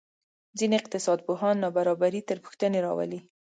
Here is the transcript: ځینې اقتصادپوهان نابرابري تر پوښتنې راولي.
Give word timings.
ځینې 0.57 0.75
اقتصادپوهان 0.79 1.55
نابرابري 1.63 2.21
تر 2.29 2.37
پوښتنې 2.43 2.79
راولي. 2.85 3.19